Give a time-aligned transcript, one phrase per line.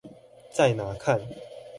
[0.51, 1.21] 在哪看？